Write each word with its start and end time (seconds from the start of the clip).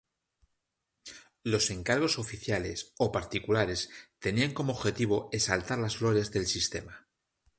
Los 1.43 1.69
encargos 1.69 2.17
oficiales 2.17 2.91
o 2.97 3.11
particulares 3.11 3.91
tenían 4.17 4.51
como 4.51 4.73
objetivo 4.73 5.29
exaltar 5.31 5.77
las 5.77 5.99
glorias 5.99 6.31
del 6.31 6.47
sistema. 6.47 7.07